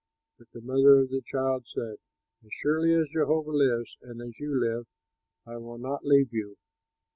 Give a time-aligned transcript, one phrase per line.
[0.39, 1.97] But the mother of the child said,
[2.43, 4.87] "As surely as Jehovah lives and as you live,
[5.45, 6.57] I will not leave you."